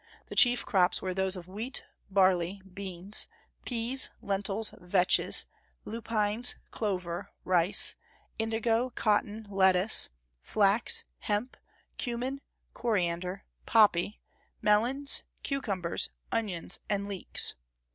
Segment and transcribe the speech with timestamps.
[0.29, 3.27] The chief crops were those of wheat, barley, beans,
[3.65, 5.45] peas, lentils, vetches,
[5.85, 7.93] lupines, clover, rice,
[8.39, 10.09] indigo, cotton, lettuce,
[10.39, 11.55] flax, hemp,
[11.99, 12.41] cumin,
[12.73, 14.19] coriander, poppy,
[14.59, 17.53] melons, cucumbers, onions, and leeks.